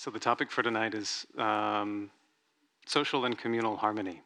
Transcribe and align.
So 0.00 0.10
the 0.10 0.18
topic 0.18 0.50
for 0.50 0.62
tonight 0.62 0.94
is 0.94 1.26
um, 1.36 2.10
social 2.86 3.26
and 3.26 3.36
communal 3.36 3.76
harmony. 3.76 4.22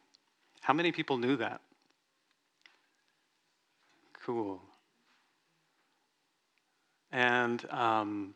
How 0.61 0.73
many 0.73 0.89
people 0.93 1.17
knew 1.17 1.35
that? 1.35 1.59
Cool. 4.25 4.61
And 7.11 7.69
um, 7.71 8.33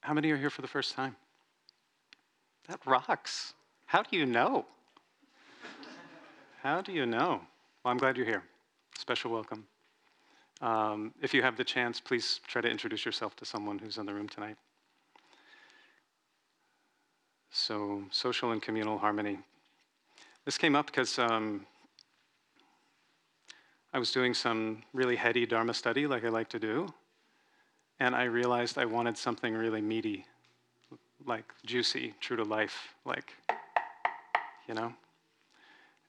how 0.00 0.14
many 0.14 0.30
are 0.30 0.38
here 0.38 0.48
for 0.48 0.62
the 0.62 0.68
first 0.68 0.94
time? 0.94 1.14
That 2.68 2.80
rocks. 2.86 3.52
How 3.84 4.02
do 4.02 4.16
you 4.16 4.24
know? 4.24 4.64
How 6.62 6.80
do 6.80 6.92
you 6.92 7.04
know? 7.04 7.42
Well, 7.84 7.92
I'm 7.92 7.98
glad 7.98 8.16
you're 8.16 8.24
here. 8.24 8.42
Special 8.96 9.30
welcome. 9.30 9.66
Um, 10.62 11.12
if 11.20 11.34
you 11.34 11.42
have 11.42 11.58
the 11.58 11.64
chance, 11.64 12.00
please 12.00 12.40
try 12.46 12.62
to 12.62 12.70
introduce 12.70 13.04
yourself 13.04 13.36
to 13.36 13.44
someone 13.44 13.78
who's 13.78 13.98
in 13.98 14.06
the 14.06 14.14
room 14.14 14.30
tonight. 14.30 14.56
So, 17.54 18.02
social 18.10 18.52
and 18.52 18.62
communal 18.62 18.96
harmony. 18.96 19.38
This 20.46 20.56
came 20.56 20.74
up 20.74 20.86
because 20.86 21.18
um, 21.18 21.66
I 23.92 23.98
was 23.98 24.10
doing 24.10 24.32
some 24.32 24.82
really 24.94 25.16
heady 25.16 25.44
Dharma 25.44 25.74
study, 25.74 26.06
like 26.06 26.24
I 26.24 26.30
like 26.30 26.48
to 26.48 26.58
do, 26.58 26.88
and 28.00 28.14
I 28.14 28.24
realized 28.24 28.78
I 28.78 28.86
wanted 28.86 29.18
something 29.18 29.52
really 29.52 29.82
meaty, 29.82 30.24
like 31.26 31.44
juicy, 31.66 32.14
true 32.20 32.38
to 32.38 32.42
life, 32.42 32.94
like, 33.04 33.34
you 34.66 34.72
know? 34.72 34.94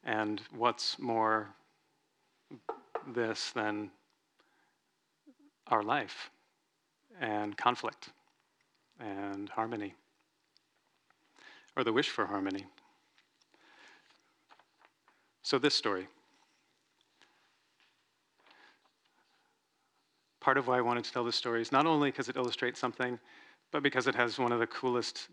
And 0.06 0.42
what's 0.56 0.98
more 0.98 1.50
this 3.06 3.52
than 3.52 3.92
our 5.68 5.84
life 5.84 6.30
and 7.20 7.58
conflict 7.58 8.12
and 8.98 9.50
harmony, 9.50 9.94
or 11.76 11.84
the 11.84 11.94
wish 11.94 12.10
for 12.10 12.26
harmony. 12.26 12.66
So, 15.42 15.60
this 15.60 15.76
story. 15.76 16.08
Part 20.40 20.58
of 20.58 20.68
why 20.68 20.78
I 20.78 20.82
wanted 20.82 21.04
to 21.06 21.12
tell 21.12 21.24
this 21.24 21.36
story 21.36 21.62
is 21.62 21.72
not 21.72 21.86
only 21.86 22.12
because 22.12 22.30
it 22.30 22.36
illustrates 22.36 22.80
something, 22.80 23.20
but 23.72 23.84
because 23.84 24.08
it 24.08 24.16
has 24.16 24.38
one 24.38 24.52
of 24.52 24.60
the 24.60 24.68
coolest 24.68 25.30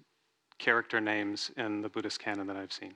character 0.58 1.00
names 1.00 1.50
in 1.56 1.80
the 1.80 1.88
Buddhist 1.88 2.20
canon 2.20 2.46
that 2.46 2.56
I've 2.56 2.72
seen. 2.72 2.94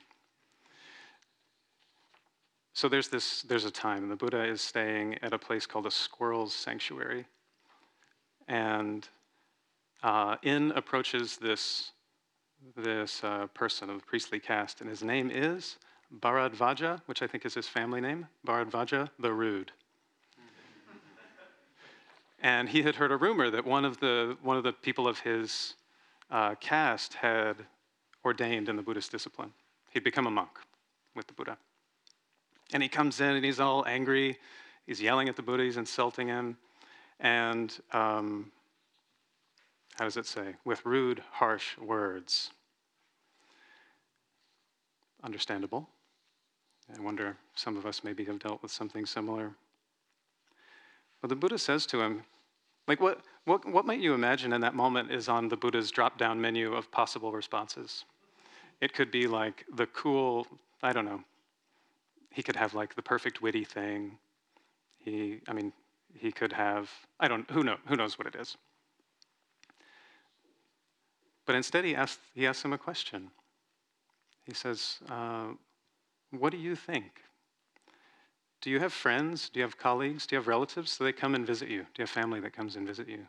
So 2.72 2.88
there's 2.88 3.08
this, 3.08 3.42
there's 3.42 3.64
a 3.64 3.70
time, 3.70 4.08
the 4.08 4.16
Buddha 4.16 4.44
is 4.44 4.60
staying 4.60 5.16
at 5.22 5.32
a 5.32 5.38
place 5.38 5.64
called 5.64 5.86
a 5.86 5.90
squirrel's 5.90 6.52
sanctuary. 6.52 7.24
And 8.48 9.08
uh, 10.02 10.36
in 10.42 10.72
approaches 10.72 11.36
this, 11.36 11.92
this 12.76 13.22
uh, 13.22 13.46
person 13.54 13.90
of 13.90 14.00
the 14.00 14.06
priestly 14.06 14.40
caste, 14.40 14.80
and 14.80 14.88
his 14.88 15.02
name 15.02 15.30
is 15.30 15.76
Bharadvaja, 16.20 17.00
which 17.06 17.22
I 17.22 17.26
think 17.26 17.44
is 17.44 17.54
his 17.54 17.68
family 17.68 18.00
name, 18.00 18.26
Bharadvaja 18.46 19.10
the 19.18 19.32
Rude. 19.32 19.72
and 22.40 22.68
he 22.68 22.82
had 22.82 22.96
heard 22.96 23.12
a 23.12 23.16
rumor 23.16 23.50
that 23.50 23.64
one 23.64 23.84
of 23.84 24.00
the, 24.00 24.36
one 24.42 24.56
of 24.56 24.62
the 24.62 24.72
people 24.72 25.06
of 25.06 25.18
his 25.20 25.74
uh, 26.30 26.54
caste 26.56 27.14
had 27.14 27.56
ordained 28.24 28.68
in 28.68 28.76
the 28.76 28.82
Buddhist 28.82 29.12
discipline. 29.12 29.52
He'd 29.90 30.04
become 30.04 30.26
a 30.26 30.30
monk 30.30 30.58
with 31.14 31.26
the 31.26 31.34
Buddha. 31.34 31.58
And 32.72 32.82
he 32.82 32.88
comes 32.88 33.20
in 33.20 33.36
and 33.36 33.44
he's 33.44 33.60
all 33.60 33.84
angry. 33.86 34.38
He's 34.86 35.00
yelling 35.00 35.28
at 35.28 35.36
the 35.36 35.42
Buddha, 35.42 35.64
he's 35.64 35.76
insulting 35.76 36.28
him. 36.28 36.56
And 37.20 37.76
um, 37.92 38.50
how 39.94 40.04
does 40.04 40.16
it 40.16 40.26
say? 40.26 40.54
With 40.64 40.84
rude, 40.84 41.22
harsh 41.32 41.78
words. 41.78 42.50
Understandable. 45.22 45.88
I 46.94 47.00
wonder, 47.00 47.36
some 47.54 47.76
of 47.76 47.86
us 47.86 48.02
maybe 48.04 48.24
have 48.24 48.38
dealt 48.38 48.62
with 48.62 48.70
something 48.70 49.06
similar. 49.06 49.52
But 51.20 51.28
the 51.28 51.36
Buddha 51.36 51.58
says 51.58 51.86
to 51.86 52.00
him, 52.02 52.24
like, 52.86 53.00
what, 53.00 53.20
what, 53.44 53.66
what 53.66 53.86
might 53.86 54.00
you 54.00 54.12
imagine 54.12 54.52
in 54.52 54.60
that 54.60 54.74
moment 54.74 55.10
is 55.10 55.28
on 55.28 55.48
the 55.48 55.56
Buddha's 55.56 55.90
drop 55.90 56.18
down 56.18 56.40
menu 56.40 56.74
of 56.74 56.90
possible 56.90 57.32
responses? 57.32 58.04
It 58.82 58.92
could 58.92 59.10
be 59.10 59.26
like 59.26 59.64
the 59.74 59.86
cool, 59.86 60.46
I 60.82 60.92
don't 60.92 61.06
know, 61.06 61.22
he 62.30 62.42
could 62.42 62.56
have 62.56 62.74
like 62.74 62.94
the 62.94 63.02
perfect 63.02 63.40
witty 63.40 63.64
thing. 63.64 64.18
He, 64.98 65.40
I 65.48 65.52
mean, 65.52 65.72
he 66.12 66.32
could 66.32 66.52
have, 66.52 66.90
I 67.20 67.28
don't, 67.28 67.48
who, 67.50 67.62
know, 67.62 67.76
who 67.86 67.96
knows 67.96 68.18
what 68.18 68.26
it 68.26 68.34
is. 68.34 68.56
But 71.46 71.56
instead, 71.56 71.84
he 71.84 71.94
asks, 71.94 72.22
he 72.34 72.46
asks 72.46 72.64
him 72.64 72.72
a 72.72 72.78
question. 72.78 73.30
He 74.44 74.54
says, 74.54 74.98
uh, 75.08 75.48
What 76.30 76.52
do 76.52 76.58
you 76.58 76.76
think? 76.76 77.22
Do 78.60 78.70
you 78.70 78.80
have 78.80 78.92
friends? 78.92 79.50
Do 79.50 79.60
you 79.60 79.64
have 79.64 79.76
colleagues? 79.76 80.26
Do 80.26 80.36
you 80.36 80.40
have 80.40 80.48
relatives? 80.48 80.92
So 80.92 81.04
they 81.04 81.12
come 81.12 81.34
and 81.34 81.46
visit 81.46 81.68
you? 81.68 81.82
Do 81.82 81.98
you 81.98 82.02
have 82.02 82.10
family 82.10 82.40
that 82.40 82.54
comes 82.54 82.76
and 82.76 82.86
visit 82.86 83.08
you? 83.08 83.26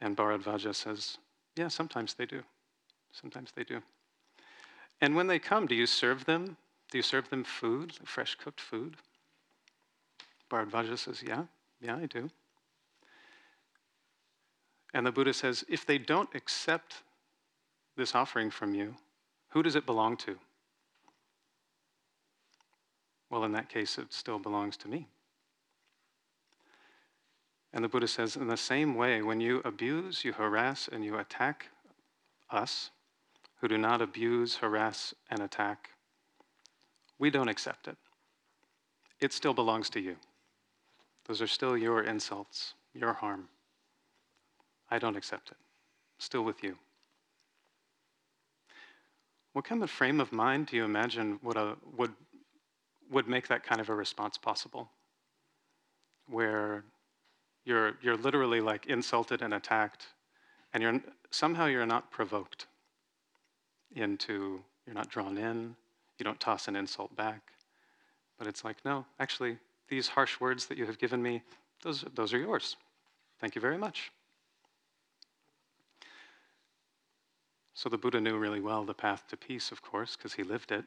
And 0.00 0.16
Bharadvaja 0.16 0.74
says, 0.74 1.18
Yeah, 1.56 1.68
sometimes 1.68 2.14
they 2.14 2.26
do. 2.26 2.42
Sometimes 3.12 3.52
they 3.56 3.64
do. 3.64 3.80
And 5.00 5.16
when 5.16 5.26
they 5.26 5.38
come, 5.38 5.66
do 5.66 5.74
you 5.74 5.86
serve 5.86 6.26
them 6.26 6.56
do 6.90 6.98
you 6.98 7.02
serve 7.02 7.30
them 7.30 7.44
food, 7.44 7.92
fresh 8.04 8.36
cooked 8.36 8.60
food? 8.60 8.96
Bharadvaja 10.50 10.96
says, 10.98 11.22
Yeah, 11.22 11.44
yeah, 11.80 11.96
I 11.96 12.06
do. 12.06 12.30
And 14.96 15.04
the 15.04 15.12
Buddha 15.12 15.34
says, 15.34 15.62
If 15.68 15.84
they 15.84 15.98
don't 15.98 16.34
accept 16.34 17.02
this 17.98 18.14
offering 18.14 18.50
from 18.50 18.74
you, 18.74 18.94
who 19.50 19.62
does 19.62 19.76
it 19.76 19.84
belong 19.84 20.16
to? 20.16 20.38
Well, 23.28 23.44
in 23.44 23.52
that 23.52 23.68
case, 23.68 23.98
it 23.98 24.14
still 24.14 24.38
belongs 24.38 24.78
to 24.78 24.88
me. 24.88 25.06
And 27.74 27.84
the 27.84 27.90
Buddha 27.90 28.08
says, 28.08 28.36
in 28.36 28.46
the 28.46 28.56
same 28.56 28.94
way, 28.94 29.20
when 29.20 29.38
you 29.38 29.60
abuse, 29.66 30.24
you 30.24 30.32
harass, 30.32 30.88
and 30.90 31.04
you 31.04 31.18
attack 31.18 31.66
us, 32.48 32.90
who 33.60 33.68
do 33.68 33.76
not 33.76 34.00
abuse, 34.00 34.56
harass, 34.56 35.12
and 35.28 35.40
attack, 35.40 35.90
we 37.18 37.28
don't 37.28 37.48
accept 37.48 37.86
it. 37.86 37.98
It 39.20 39.34
still 39.34 39.52
belongs 39.52 39.90
to 39.90 40.00
you. 40.00 40.16
Those 41.26 41.42
are 41.42 41.46
still 41.46 41.76
your 41.76 42.02
insults, 42.02 42.72
your 42.94 43.12
harm. 43.12 43.50
I 44.90 44.98
don't 44.98 45.16
accept 45.16 45.50
it. 45.50 45.56
Still 46.18 46.42
with 46.42 46.62
you. 46.62 46.76
What 49.52 49.64
kind 49.64 49.82
of 49.82 49.90
frame 49.90 50.20
of 50.20 50.32
mind 50.32 50.66
do 50.66 50.76
you 50.76 50.84
imagine 50.84 51.38
would, 51.42 51.56
a, 51.56 51.76
would, 51.96 52.12
would 53.10 53.26
make 53.26 53.48
that 53.48 53.64
kind 53.64 53.80
of 53.80 53.88
a 53.88 53.94
response 53.94 54.36
possible? 54.36 54.90
Where 56.28 56.84
you're, 57.64 57.96
you're 58.02 58.16
literally 58.16 58.60
like 58.60 58.86
insulted 58.86 59.42
and 59.42 59.54
attacked, 59.54 60.06
and 60.72 60.82
you're, 60.82 61.00
somehow 61.30 61.66
you're 61.66 61.86
not 61.86 62.10
provoked 62.10 62.66
into, 63.94 64.62
you're 64.86 64.94
not 64.94 65.08
drawn 65.08 65.38
in, 65.38 65.74
you 66.18 66.24
don't 66.24 66.40
toss 66.40 66.68
an 66.68 66.76
insult 66.76 67.14
back. 67.16 67.40
But 68.38 68.46
it's 68.46 68.64
like, 68.64 68.76
no, 68.84 69.06
actually, 69.18 69.58
these 69.88 70.08
harsh 70.08 70.40
words 70.40 70.66
that 70.66 70.76
you 70.78 70.86
have 70.86 70.98
given 70.98 71.22
me, 71.22 71.42
those, 71.82 72.04
those 72.14 72.32
are 72.34 72.38
yours. 72.38 72.76
Thank 73.40 73.54
you 73.54 73.60
very 73.60 73.78
much. 73.78 74.12
So 77.76 77.90
the 77.90 77.98
Buddha 77.98 78.22
knew 78.22 78.38
really 78.38 78.60
well 78.60 78.84
the 78.84 78.94
path 78.94 79.24
to 79.28 79.36
peace, 79.36 79.70
of 79.70 79.82
course, 79.82 80.16
because 80.16 80.32
he 80.32 80.42
lived 80.42 80.72
it. 80.72 80.84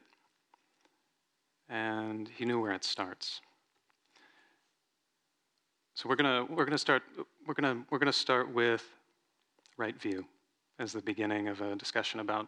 And 1.70 2.28
he 2.28 2.46
knew 2.46 2.60
where 2.60 2.72
it 2.72 2.84
starts. 2.84 3.42
So 5.94 6.10
we're 6.10 6.16
gonna 6.16 6.46
we're 6.50 6.66
gonna 6.66 6.80
start 6.80 7.04
we're 7.46 7.54
gonna 7.54 7.86
we're 7.92 8.00
gonna 8.00 8.12
start 8.12 8.52
with 8.52 8.84
right 9.78 10.02
view 10.02 10.26
as 10.80 10.92
the 10.92 11.02
beginning 11.02 11.48
of 11.48 11.62
a 11.62 11.76
discussion 11.76 12.22
about 12.22 12.48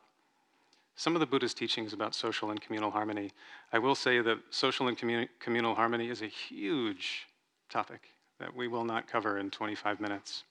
some 0.96 1.16
of 1.16 1.20
the 1.20 1.28
Buddhist 1.28 1.56
teachings 1.56 1.94
about 1.94 2.16
social 2.16 2.50
and 2.50 2.60
communal 2.60 2.90
harmony. 2.90 3.32
I 3.72 3.78
will 3.78 3.96
say 3.96 4.22
that 4.22 4.40
social 4.50 4.88
and 4.88 4.98
commun- 4.98 5.30
communal 5.40 5.76
harmony 5.76 6.10
is 6.10 6.24
a 6.24 6.28
huge 6.28 7.28
topic 7.70 8.02
that 8.40 8.56
we 8.56 8.68
will 8.68 8.86
not 8.86 9.08
cover 9.08 9.38
in 9.38 9.52
25 9.52 10.00
minutes. 10.00 10.46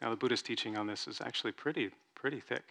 Now, 0.00 0.10
the 0.10 0.16
Buddhist 0.16 0.46
teaching 0.46 0.76
on 0.76 0.86
this 0.86 1.08
is 1.08 1.20
actually 1.20 1.52
pretty, 1.52 1.90
pretty 2.14 2.40
thick. 2.40 2.64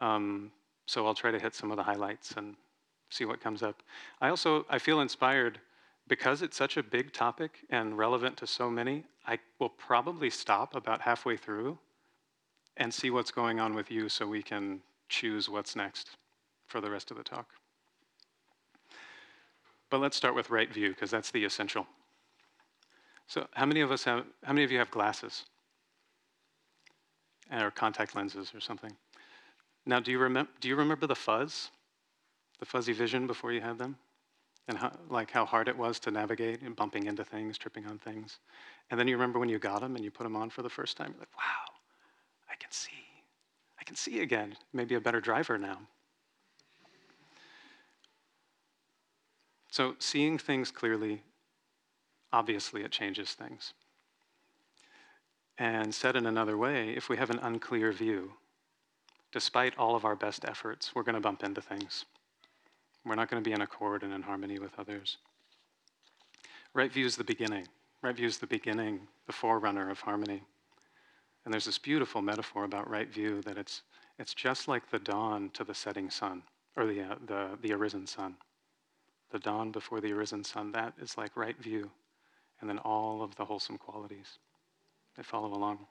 Um, 0.00 0.50
so 0.86 1.06
I'll 1.06 1.14
try 1.14 1.30
to 1.30 1.38
hit 1.38 1.54
some 1.54 1.70
of 1.70 1.76
the 1.76 1.82
highlights 1.82 2.32
and 2.36 2.56
see 3.10 3.24
what 3.24 3.40
comes 3.40 3.62
up. 3.62 3.82
I 4.20 4.28
also 4.28 4.64
I 4.70 4.78
feel 4.78 5.00
inspired 5.00 5.60
because 6.08 6.40
it's 6.42 6.56
such 6.56 6.76
a 6.76 6.82
big 6.82 7.12
topic 7.12 7.58
and 7.70 7.98
relevant 7.98 8.36
to 8.38 8.46
so 8.46 8.70
many. 8.70 9.04
I 9.26 9.38
will 9.58 9.68
probably 9.68 10.30
stop 10.30 10.74
about 10.74 11.02
halfway 11.02 11.36
through 11.36 11.78
and 12.78 12.92
see 12.92 13.10
what's 13.10 13.30
going 13.30 13.60
on 13.60 13.74
with 13.74 13.90
you 13.90 14.08
so 14.08 14.26
we 14.26 14.42
can 14.42 14.80
choose 15.08 15.48
what's 15.48 15.76
next 15.76 16.10
for 16.66 16.80
the 16.80 16.90
rest 16.90 17.10
of 17.10 17.16
the 17.16 17.22
talk. 17.22 17.48
But 19.90 20.00
let's 20.00 20.16
start 20.16 20.34
with 20.34 20.50
right 20.50 20.72
view, 20.72 20.90
because 20.90 21.10
that's 21.10 21.30
the 21.30 21.44
essential. 21.44 21.86
So 23.26 23.46
how 23.52 23.66
many 23.66 23.80
of 23.80 23.90
us 23.90 24.04
have, 24.04 24.24
how 24.44 24.52
many 24.52 24.64
of 24.64 24.70
you 24.70 24.78
have 24.78 24.90
glasses? 24.90 25.44
or 27.50 27.70
contact 27.70 28.14
lenses 28.14 28.52
or 28.54 28.60
something. 28.60 28.92
Now, 29.88 30.00
do 30.00 30.10
you, 30.10 30.18
remember, 30.18 30.50
do 30.60 30.68
you 30.68 30.76
remember 30.76 31.06
the 31.06 31.16
fuzz? 31.16 31.70
The 32.60 32.66
fuzzy 32.66 32.92
vision 32.92 33.26
before 33.26 33.52
you 33.52 33.62
had 33.62 33.78
them? 33.78 33.96
And 34.68 34.76
how, 34.76 34.92
like 35.08 35.30
how 35.30 35.46
hard 35.46 35.66
it 35.66 35.78
was 35.78 35.98
to 36.00 36.10
navigate 36.10 36.60
and 36.60 36.76
bumping 36.76 37.06
into 37.06 37.24
things, 37.24 37.56
tripping 37.56 37.86
on 37.86 37.98
things. 37.98 38.38
And 38.90 39.00
then 39.00 39.08
you 39.08 39.16
remember 39.16 39.38
when 39.38 39.48
you 39.48 39.58
got 39.58 39.80
them 39.80 39.96
and 39.96 40.04
you 40.04 40.10
put 40.10 40.24
them 40.24 40.36
on 40.36 40.50
for 40.50 40.60
the 40.60 40.68
first 40.68 40.98
time, 40.98 41.12
you're 41.12 41.20
like, 41.20 41.34
wow, 41.38 41.72
I 42.50 42.56
can 42.56 42.70
see. 42.70 42.90
I 43.80 43.84
can 43.84 43.96
see 43.96 44.20
again. 44.20 44.56
Maybe 44.74 44.94
a 44.94 45.00
better 45.00 45.22
driver 45.22 45.56
now. 45.56 45.78
So, 49.70 49.94
seeing 49.98 50.36
things 50.36 50.70
clearly, 50.70 51.22
obviously, 52.30 52.82
it 52.82 52.90
changes 52.90 53.32
things. 53.32 53.72
And 55.56 55.94
said 55.94 56.14
in 56.14 56.26
another 56.26 56.58
way, 56.58 56.90
if 56.90 57.08
we 57.08 57.16
have 57.16 57.30
an 57.30 57.38
unclear 57.38 57.90
view, 57.92 58.32
despite 59.32 59.76
all 59.78 59.94
of 59.94 60.04
our 60.04 60.16
best 60.16 60.44
efforts, 60.46 60.94
we're 60.94 61.02
going 61.02 61.14
to 61.14 61.20
bump 61.20 61.42
into 61.42 61.60
things. 61.60 62.04
We're 63.04 63.14
not 63.14 63.30
going 63.30 63.42
to 63.42 63.48
be 63.48 63.54
in 63.54 63.62
accord 63.62 64.02
and 64.02 64.12
in 64.12 64.22
harmony 64.22 64.58
with 64.58 64.78
others. 64.78 65.18
Right 66.74 66.92
view 66.92 67.06
is 67.06 67.16
the 67.16 67.24
beginning. 67.24 67.66
Right 68.02 68.14
view 68.14 68.26
is 68.26 68.38
the 68.38 68.46
beginning, 68.46 69.00
the 69.26 69.32
forerunner 69.32 69.90
of 69.90 70.00
harmony. 70.00 70.42
And 71.44 71.52
there's 71.52 71.64
this 71.64 71.78
beautiful 71.78 72.22
metaphor 72.22 72.64
about 72.64 72.90
right 72.90 73.12
view 73.12 73.40
that 73.42 73.56
it's, 73.56 73.82
it's 74.18 74.34
just 74.34 74.68
like 74.68 74.90
the 74.90 74.98
dawn 74.98 75.50
to 75.54 75.64
the 75.64 75.74
setting 75.74 76.10
sun, 76.10 76.42
or 76.76 76.86
the, 76.86 77.02
uh, 77.02 77.14
the, 77.26 77.58
the 77.62 77.72
arisen 77.72 78.06
sun. 78.06 78.36
The 79.30 79.38
dawn 79.38 79.72
before 79.72 80.00
the 80.00 80.12
arisen 80.12 80.44
sun, 80.44 80.72
that 80.72 80.94
is 81.00 81.16
like 81.16 81.36
right 81.36 81.56
view. 81.60 81.90
And 82.60 82.68
then 82.68 82.78
all 82.78 83.22
of 83.22 83.34
the 83.36 83.44
wholesome 83.44 83.78
qualities, 83.78 84.38
they 85.16 85.22
follow 85.22 85.54
along. 85.54 85.86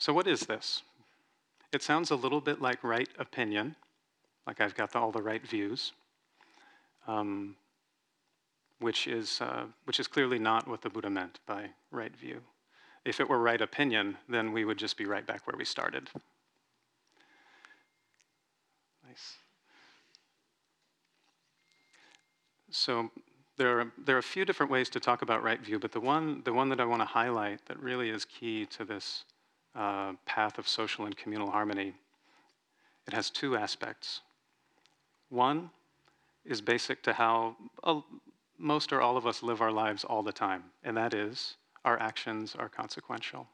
So, 0.00 0.14
what 0.14 0.26
is 0.26 0.40
this? 0.40 0.82
It 1.72 1.82
sounds 1.82 2.10
a 2.10 2.16
little 2.16 2.40
bit 2.40 2.62
like 2.62 2.82
right 2.82 3.08
opinion, 3.18 3.76
like 4.46 4.58
I've 4.58 4.74
got 4.74 4.92
the, 4.92 4.98
all 4.98 5.12
the 5.12 5.20
right 5.20 5.46
views, 5.46 5.92
um, 7.06 7.54
which, 8.78 9.06
is, 9.06 9.42
uh, 9.42 9.64
which 9.84 10.00
is 10.00 10.08
clearly 10.08 10.38
not 10.38 10.66
what 10.66 10.80
the 10.80 10.88
Buddha 10.88 11.10
meant 11.10 11.38
by 11.46 11.68
right 11.90 12.16
view. 12.16 12.40
If 13.04 13.20
it 13.20 13.28
were 13.28 13.38
right 13.38 13.60
opinion, 13.60 14.16
then 14.26 14.52
we 14.52 14.64
would 14.64 14.78
just 14.78 14.96
be 14.96 15.04
right 15.04 15.26
back 15.26 15.46
where 15.46 15.56
we 15.56 15.66
started. 15.66 16.08
Nice. 19.06 19.34
So 22.70 23.10
there 23.58 23.80
are, 23.80 23.92
there 24.02 24.16
are 24.16 24.20
a 24.20 24.22
few 24.22 24.46
different 24.46 24.72
ways 24.72 24.88
to 24.90 24.98
talk 24.98 25.20
about 25.20 25.42
right 25.42 25.60
view, 25.60 25.78
but 25.78 25.92
the 25.92 26.00
one, 26.00 26.40
the 26.46 26.54
one 26.54 26.70
that 26.70 26.80
I 26.80 26.86
want 26.86 27.02
to 27.02 27.06
highlight 27.06 27.66
that 27.66 27.78
really 27.78 28.08
is 28.08 28.24
key 28.24 28.64
to 28.66 28.86
this 28.86 29.24
uh, 29.74 30.12
path 30.26 30.58
of 30.58 30.68
social 30.68 31.04
and 31.04 31.16
communal 31.16 31.50
harmony. 31.50 31.94
It 33.06 33.14
has 33.14 33.30
two 33.30 33.56
aspects. 33.56 34.20
One 35.28 35.70
is 36.44 36.60
basic 36.60 37.02
to 37.04 37.12
how 37.12 37.56
uh, 37.84 38.00
most 38.58 38.92
or 38.92 39.00
all 39.00 39.16
of 39.16 39.26
us 39.26 39.42
live 39.42 39.60
our 39.60 39.72
lives 39.72 40.04
all 40.04 40.22
the 40.22 40.32
time, 40.32 40.64
and 40.84 40.96
that 40.96 41.14
is 41.14 41.56
our 41.84 42.00
actions 42.00 42.54
are 42.58 42.68
consequential. 42.68 43.46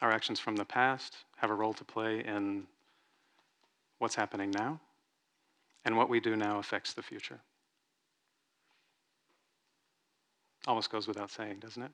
Our 0.00 0.10
actions 0.10 0.40
from 0.40 0.56
the 0.56 0.64
past 0.64 1.16
have 1.36 1.50
a 1.50 1.54
role 1.54 1.74
to 1.74 1.84
play 1.84 2.24
in 2.24 2.66
what's 3.98 4.14
happening 4.14 4.50
now, 4.50 4.80
and 5.84 5.96
what 5.96 6.08
we 6.08 6.20
do 6.20 6.36
now 6.36 6.58
affects 6.58 6.92
the 6.92 7.02
future. 7.02 7.38
Almost 10.66 10.90
goes 10.90 11.06
without 11.06 11.30
saying, 11.30 11.58
doesn't 11.60 11.82
it? 11.82 11.92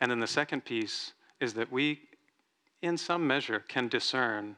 And 0.00 0.10
then 0.10 0.20
the 0.20 0.26
second 0.26 0.64
piece 0.64 1.12
is 1.40 1.54
that 1.54 1.70
we, 1.70 2.00
in 2.82 2.96
some 2.96 3.26
measure, 3.26 3.60
can 3.60 3.88
discern 3.88 4.56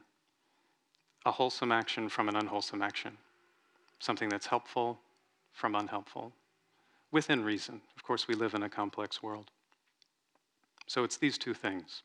a 1.25 1.31
wholesome 1.31 1.71
action 1.71 2.09
from 2.09 2.27
an 2.27 2.35
unwholesome 2.35 2.81
action, 2.81 3.17
something 3.99 4.29
that's 4.29 4.47
helpful 4.47 4.99
from 5.51 5.75
unhelpful, 5.75 6.31
within 7.11 7.43
reason. 7.43 7.81
Of 7.95 8.03
course, 8.03 8.27
we 8.27 8.35
live 8.35 8.53
in 8.53 8.63
a 8.63 8.69
complex 8.69 9.21
world. 9.21 9.51
So 10.87 11.03
it's 11.03 11.17
these 11.17 11.37
two 11.37 11.53
things 11.53 12.03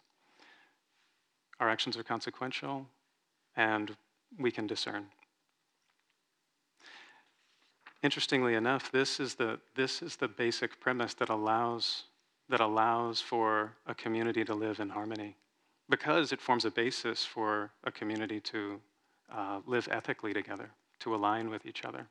our 1.58 1.70
actions 1.70 1.96
are 1.96 2.02
consequential, 2.02 2.86
and 3.56 3.96
we 4.38 4.50
can 4.50 4.66
discern. 4.66 5.06
Interestingly 8.02 8.54
enough, 8.54 8.92
this 8.92 9.18
is 9.18 9.36
the, 9.36 9.58
this 9.74 10.02
is 10.02 10.16
the 10.16 10.28
basic 10.28 10.78
premise 10.80 11.14
that 11.14 11.30
allows 11.30 12.04
that 12.48 12.60
allows 12.60 13.20
for 13.20 13.72
a 13.86 13.94
community 13.94 14.44
to 14.44 14.54
live 14.54 14.80
in 14.80 14.90
harmony 14.90 15.36
because 15.88 16.32
it 16.32 16.40
forms 16.40 16.64
a 16.64 16.70
basis 16.70 17.24
for 17.24 17.70
a 17.84 17.90
community 17.90 18.40
to 18.40 18.80
uh, 19.32 19.60
live 19.66 19.88
ethically 19.90 20.32
together, 20.32 20.70
to 21.00 21.14
align 21.14 21.50
with 21.50 21.66
each 21.66 21.84
other. 21.84 22.06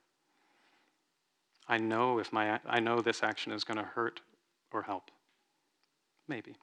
I 1.67 1.77
know 1.77 2.19
if 2.19 2.31
my 2.31 2.59
I 2.65 2.79
know 2.79 3.01
this 3.01 3.23
action 3.23 3.51
is 3.51 3.63
going 3.63 3.77
to 3.77 3.83
hurt 3.83 4.21
or 4.71 4.83
help. 4.83 5.09
Maybe. 6.27 6.55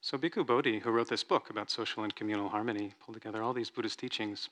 So 0.00 0.16
Bhikkhu 0.16 0.46
Bodhi, 0.46 0.78
who 0.78 0.90
wrote 0.90 1.08
this 1.08 1.24
book 1.24 1.50
about 1.50 1.70
social 1.70 2.04
and 2.04 2.14
communal 2.14 2.48
harmony, 2.48 2.94
pulled 3.04 3.16
together 3.16 3.42
all 3.42 3.52
these 3.52 3.70
Buddhist 3.70 3.98
teachings 3.98 4.48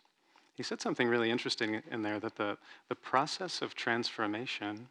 he 0.54 0.62
said 0.62 0.80
something 0.80 1.08
really 1.08 1.30
interesting 1.30 1.82
in 1.90 2.02
there 2.02 2.20
that 2.20 2.36
the, 2.36 2.56
the 2.88 2.94
process 2.94 3.60
of 3.60 3.74
transformation 3.74 4.88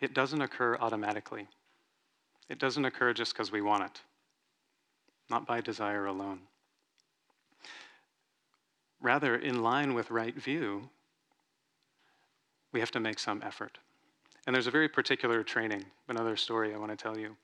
it 0.00 0.12
doesn't 0.12 0.42
occur 0.42 0.76
automatically. 0.80 1.48
It 2.50 2.58
doesn't 2.58 2.84
occur 2.84 3.14
just 3.14 3.32
because 3.32 3.50
we 3.50 3.62
want 3.62 3.84
it, 3.84 4.02
not 5.30 5.46
by 5.46 5.62
desire 5.62 6.06
alone. 6.06 6.40
Rather, 9.00 9.36
in 9.36 9.62
line 9.62 9.94
with 9.94 10.10
right 10.10 10.34
view, 10.34 10.90
we 12.72 12.80
have 12.80 12.90
to 12.90 13.00
make 13.00 13.18
some 13.18 13.42
effort. 13.42 13.78
And 14.46 14.54
there's 14.54 14.66
a 14.66 14.70
very 14.70 14.88
particular 14.88 15.42
training, 15.42 15.84
another 16.08 16.36
story 16.36 16.74
I 16.74 16.78
want 16.78 16.90
to 16.90 16.96
tell 16.96 17.16
you, 17.16 17.36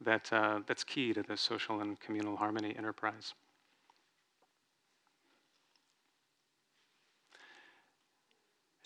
that, 0.00 0.32
uh, 0.32 0.60
that's 0.66 0.84
key 0.84 1.12
to 1.12 1.22
this 1.22 1.40
social 1.40 1.80
and 1.80 2.00
communal 2.00 2.36
harmony 2.36 2.74
enterprise. 2.78 3.34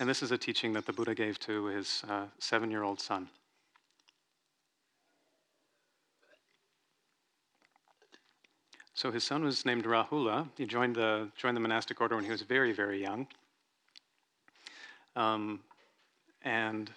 And 0.00 0.08
this 0.08 0.22
is 0.22 0.32
a 0.32 0.38
teaching 0.38 0.72
that 0.72 0.86
the 0.86 0.94
Buddha 0.94 1.14
gave 1.14 1.38
to 1.40 1.66
his 1.66 2.02
uh, 2.08 2.24
seven 2.38 2.70
year 2.70 2.82
old 2.82 3.00
son. 3.00 3.28
So 8.94 9.12
his 9.12 9.24
son 9.24 9.44
was 9.44 9.66
named 9.66 9.84
Rahula. 9.84 10.48
He 10.56 10.64
joined 10.64 10.96
the, 10.96 11.28
joined 11.36 11.54
the 11.54 11.60
monastic 11.60 12.00
order 12.00 12.16
when 12.16 12.24
he 12.24 12.30
was 12.30 12.40
very, 12.40 12.72
very 12.72 13.00
young. 13.00 13.26
Um, 15.16 15.60
and 16.42 16.90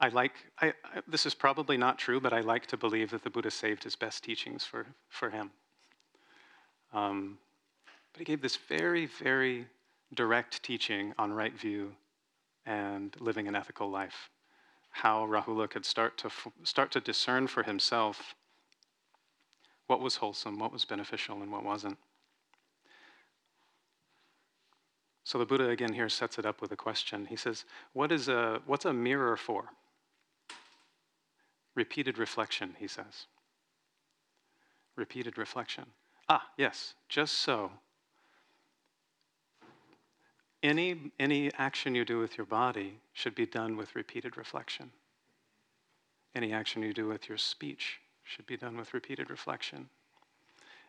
I 0.00 0.08
like, 0.08 0.34
I, 0.60 0.74
I, 0.84 1.00
this 1.08 1.24
is 1.24 1.32
probably 1.32 1.78
not 1.78 1.98
true, 1.98 2.20
but 2.20 2.34
I 2.34 2.40
like 2.40 2.66
to 2.66 2.76
believe 2.76 3.10
that 3.10 3.24
the 3.24 3.30
Buddha 3.30 3.50
saved 3.50 3.84
his 3.84 3.96
best 3.96 4.22
teachings 4.22 4.64
for, 4.64 4.84
for 5.08 5.30
him. 5.30 5.50
Um, 6.92 7.38
but 8.12 8.18
he 8.18 8.24
gave 8.26 8.42
this 8.42 8.56
very, 8.68 9.06
very 9.06 9.66
direct 10.14 10.62
teaching 10.62 11.14
on 11.18 11.32
right 11.32 11.58
view 11.58 11.92
and 12.66 13.14
living 13.20 13.48
an 13.48 13.56
ethical 13.56 13.90
life. 13.90 14.30
How 14.90 15.26
Rahula 15.26 15.68
could 15.70 15.86
start 15.86 16.18
to, 16.18 16.30
start 16.64 16.90
to 16.92 17.00
discern 17.00 17.46
for 17.46 17.62
himself 17.62 18.34
what 19.86 20.00
was 20.00 20.16
wholesome, 20.16 20.58
what 20.58 20.72
was 20.72 20.84
beneficial, 20.84 21.42
and 21.42 21.50
what 21.50 21.64
wasn't. 21.64 21.98
So 25.24 25.38
the 25.38 25.46
Buddha 25.46 25.68
again 25.68 25.92
here 25.92 26.08
sets 26.08 26.38
it 26.38 26.46
up 26.46 26.60
with 26.60 26.72
a 26.72 26.76
question. 26.76 27.26
He 27.26 27.36
says, 27.36 27.64
what 27.92 28.12
is 28.12 28.28
a, 28.28 28.60
What's 28.66 28.84
a 28.84 28.92
mirror 28.92 29.36
for? 29.36 29.64
Repeated 31.74 32.18
reflection, 32.18 32.74
he 32.78 32.86
says. 32.86 33.26
Repeated 34.96 35.38
reflection. 35.38 35.84
Ah, 36.28 36.48
yes, 36.58 36.94
just 37.08 37.34
so 37.34 37.70
any, 40.62 41.12
any 41.18 41.52
action 41.54 41.94
you 41.94 42.04
do 42.04 42.18
with 42.18 42.38
your 42.38 42.46
body 42.46 42.94
should 43.12 43.34
be 43.34 43.46
done 43.46 43.76
with 43.76 43.96
repeated 43.96 44.36
reflection. 44.36 44.90
Any 46.34 46.52
action 46.52 46.82
you 46.82 46.94
do 46.94 47.08
with 47.08 47.28
your 47.28 47.38
speech 47.38 48.00
should 48.22 48.46
be 48.46 48.56
done 48.56 48.76
with 48.76 48.94
repeated 48.94 49.28
reflection. 49.28 49.88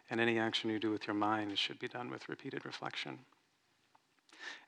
And 0.10 0.20
any 0.20 0.38
action 0.38 0.70
you 0.70 0.80
do 0.80 0.92
with 0.92 1.08
your 1.08 1.16
mind 1.16 1.58
should 1.58 1.80
be 1.80 1.88
done 1.88 2.10
with 2.10 2.30
repeated 2.30 2.66
reflection. 2.66 3.20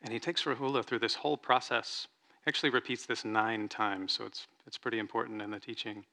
And 0.02 0.12
he 0.12 0.20
takes 0.20 0.44
Rahula 0.44 0.84
through 0.84 1.00
this 1.00 1.16
whole 1.16 1.38
process. 1.38 2.08
He 2.44 2.50
actually 2.50 2.72
repeats 2.72 3.06
this 3.06 3.24
nine 3.24 3.68
times, 3.68 4.14
so 4.14 4.26
it's, 4.26 4.48
it's 4.66 4.78
pretty 4.78 5.00
important 5.00 5.42
in 5.42 5.52
the 5.52 5.60
teaching. 5.60 6.04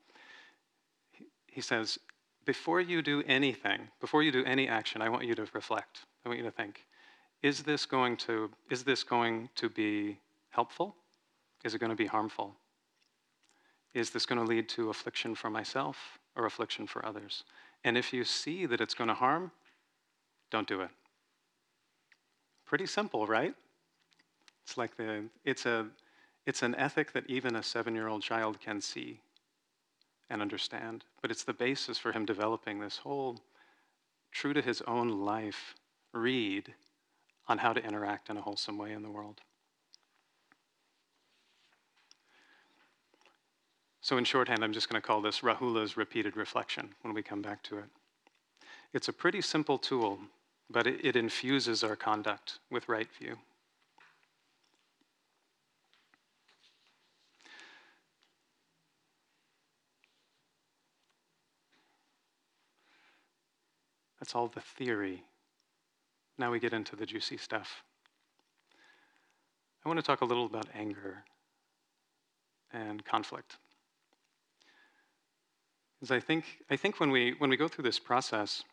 He, 1.13 1.27
he 1.47 1.61
says, 1.61 1.99
Before 2.45 2.81
you 2.81 3.01
do 3.01 3.23
anything, 3.27 3.89
before 4.01 4.23
you 4.23 4.33
do 4.33 4.45
any 4.45 4.69
action, 4.69 5.01
I 5.01 5.09
want 5.09 5.25
you 5.25 5.35
to 5.37 5.47
reflect. 5.55 6.01
I 6.25 6.29
want 6.29 6.39
you 6.39 6.45
to 6.45 6.51
think 6.51 6.85
is 7.43 7.63
this 7.63 7.87
going 7.87 8.17
to, 8.19 8.51
is 8.71 8.85
this 8.85 9.03
going 9.03 9.49
to 9.57 9.69
be 9.69 10.19
helpful 10.51 10.95
Is 11.65 11.75
it 11.75 11.79
going 11.79 11.91
to 11.91 11.97
be 11.97 12.07
harmful? 12.07 12.55
Is 13.95 14.11
this 14.11 14.27
going 14.27 14.39
to 14.39 14.45
lead 14.45 14.69
to 14.71 14.91
affliction 14.91 15.35
for 15.35 15.51
myself 15.51 16.19
or 16.35 16.47
affliction 16.47 16.87
for 16.87 17.05
others? 17.05 17.45
And 17.85 17.97
if 17.97 18.13
you 18.13 18.25
see 18.25 18.67
that 18.67 18.81
it's 18.81 18.95
going 18.95 19.09
to 19.09 19.15
harm, 19.15 19.51
don't 20.51 20.67
do 20.67 20.81
it. 20.81 20.91
Pretty 22.65 22.87
simple, 22.87 23.27
right? 23.27 23.55
It's 24.65 24.79
like 24.79 24.97
the 24.97 25.25
it's 25.45 25.67
a 25.67 25.87
it's 26.47 26.63
an 26.63 26.75
ethic 26.75 27.13
that 27.13 27.29
even 27.29 27.57
a 27.57 27.63
seven-year-old 27.63 28.23
child 28.23 28.61
can 28.61 28.81
see 28.81 29.21
and 30.31 30.43
understand. 30.43 31.05
But 31.21 31.31
it's 31.31 31.45
the 31.45 31.53
basis 31.53 31.99
for 31.99 32.13
him 32.13 32.25
developing 32.25 32.81
this 32.81 32.97
whole 32.97 33.41
true 34.33 34.55
to 34.55 34.63
his 34.63 34.83
own 34.83 35.25
life 35.25 35.75
read 36.13 36.75
on 37.49 37.59
how 37.59 37.73
to 37.73 37.85
interact 37.85 38.31
in 38.31 38.37
a 38.37 38.41
wholesome 38.41 38.79
way 38.79 38.93
in 38.93 39.03
the 39.03 39.11
world. 39.11 39.41
So, 44.01 44.19
in 44.19 44.25
shorthand, 44.25 44.65
I'm 44.65 44.73
just 44.73 44.89
going 44.89 45.01
to 45.01 45.07
call 45.07 45.21
this 45.21 45.41
Rahula's 45.41 45.97
repeated 45.97 46.37
reflection 46.37 46.91
when 47.03 47.15
we 47.15 47.23
come 47.23 47.41
back 47.41 47.63
to 47.65 47.79
it. 47.79 47.85
It's 48.93 49.09
a 49.09 49.13
pretty 49.13 49.41
simple 49.41 49.79
tool, 49.79 50.19
but 50.69 50.87
it, 50.87 51.05
it 51.05 51.17
infuses 51.17 51.85
our 51.85 51.95
conduct 51.97 52.59
with 52.71 52.89
right 52.89 53.09
view. 53.19 53.37
That's 64.19 64.35
all 64.35 64.49
the 64.49 64.61
theory. 64.61 65.25
Now 66.39 66.51
we 66.51 66.59
get 66.59 66.73
into 66.73 66.97
the 66.97 67.07
juicy 67.07 67.37
stuff. 67.37 67.83
I 69.85 69.89
want 69.89 69.99
to 69.99 70.07
talk 70.07 70.21
a 70.21 70.25
little 70.25 70.47
about 70.47 70.67
anger 70.75 71.25
and 72.73 73.05
conflict. 73.05 73.57
Because 76.01 76.11
I 76.11 76.21
think, 76.21 76.45
I 76.71 76.77
think 76.77 76.99
when, 77.01 77.11
we, 77.11 77.35
when 77.39 77.51
we 77.51 77.57
go 77.57 77.69
through 77.69 77.85
this 77.85 77.99
process, 77.99 78.65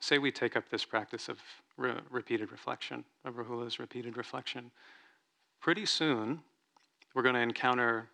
say 0.00 0.18
we 0.18 0.32
take 0.32 0.56
up 0.56 0.68
this 0.68 0.84
practice 0.84 1.28
of 1.28 1.38
re- 1.76 1.94
repeated 2.10 2.50
reflection, 2.50 3.04
of 3.24 3.34
Rahula's 3.34 3.78
repeated 3.78 4.16
reflection, 4.16 4.70
pretty 5.60 5.86
soon 5.86 6.40
we're 7.14 7.22
going 7.22 7.34
to 7.34 7.40
encounter 7.40 8.08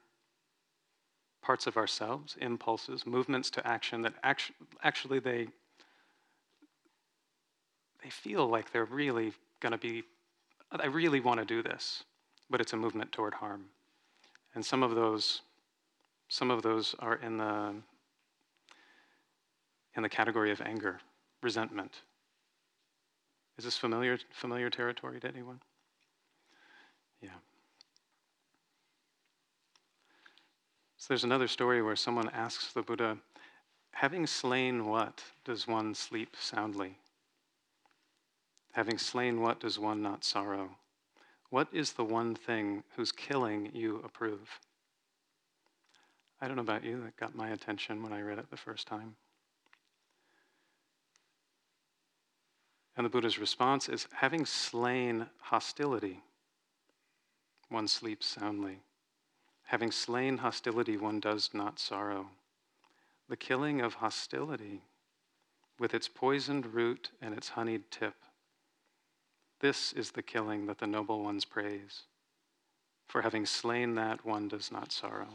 parts 1.42 1.66
of 1.66 1.76
ourselves, 1.76 2.36
impulses, 2.40 3.06
movements 3.06 3.48
to 3.48 3.66
action 3.66 4.02
that 4.02 4.14
actu- 4.22 4.52
actually 4.82 5.18
they, 5.18 5.48
they 8.02 8.10
feel 8.10 8.46
like 8.46 8.72
they're 8.72 8.84
really 8.84 9.32
going 9.60 9.72
to 9.72 9.78
be, 9.78 10.04
I 10.70 10.86
really 10.86 11.20
want 11.20 11.40
to 11.40 11.44
do 11.44 11.62
this, 11.62 12.04
but 12.48 12.60
it's 12.60 12.72
a 12.72 12.76
movement 12.76 13.12
toward 13.12 13.34
harm. 13.34 13.66
And 14.54 14.64
some 14.64 14.82
of 14.82 14.94
those, 14.94 15.42
some 16.28 16.50
of 16.50 16.62
those 16.62 16.94
are 16.98 17.16
in 17.16 17.36
the 17.36 17.74
in 19.96 20.02
the 20.02 20.08
category 20.08 20.52
of 20.52 20.60
anger, 20.60 21.00
resentment. 21.42 22.02
Is 23.58 23.64
this 23.64 23.76
familiar, 23.76 24.16
familiar 24.30 24.70
territory 24.70 25.18
to 25.18 25.26
anyone? 25.26 25.60
Yeah. 27.20 27.30
So 30.96 31.06
there's 31.08 31.24
another 31.24 31.48
story 31.48 31.82
where 31.82 31.96
someone 31.96 32.28
asks 32.28 32.72
the 32.72 32.82
Buddha, 32.82 33.18
having 33.92 34.24
slain 34.24 34.86
what 34.86 35.24
does 35.44 35.66
one 35.66 35.94
sleep 35.94 36.36
soundly? 36.38 36.96
Having 38.78 38.98
slain 38.98 39.40
what 39.40 39.58
does 39.58 39.76
one 39.76 40.02
not 40.02 40.22
sorrow? 40.22 40.70
What 41.50 41.66
is 41.72 41.94
the 41.94 42.04
one 42.04 42.36
thing 42.36 42.84
whose 42.94 43.10
killing 43.10 43.72
you 43.74 44.00
approve? 44.04 44.60
I 46.40 46.46
don't 46.46 46.54
know 46.54 46.62
about 46.62 46.84
you, 46.84 47.02
that 47.02 47.16
got 47.16 47.34
my 47.34 47.48
attention 47.48 48.04
when 48.04 48.12
I 48.12 48.20
read 48.20 48.38
it 48.38 48.50
the 48.52 48.56
first 48.56 48.86
time. 48.86 49.16
And 52.96 53.04
the 53.04 53.10
Buddha's 53.10 53.36
response 53.36 53.88
is 53.88 54.06
having 54.12 54.46
slain 54.46 55.26
hostility, 55.40 56.22
one 57.70 57.88
sleeps 57.88 58.26
soundly. 58.26 58.78
Having 59.64 59.90
slain 59.90 60.38
hostility, 60.38 60.96
one 60.96 61.18
does 61.18 61.50
not 61.52 61.80
sorrow. 61.80 62.28
The 63.28 63.36
killing 63.36 63.80
of 63.80 63.94
hostility, 63.94 64.82
with 65.80 65.94
its 65.94 66.06
poisoned 66.06 66.74
root 66.74 67.10
and 67.20 67.34
its 67.34 67.48
honeyed 67.48 67.90
tip, 67.90 68.14
this 69.60 69.92
is 69.92 70.12
the 70.12 70.22
killing 70.22 70.66
that 70.66 70.78
the 70.78 70.86
noble 70.86 71.22
ones 71.22 71.44
praise. 71.44 72.02
For 73.08 73.22
having 73.22 73.46
slain 73.46 73.94
that, 73.94 74.24
one 74.24 74.48
does 74.48 74.70
not 74.70 74.92
sorrow. 74.92 75.28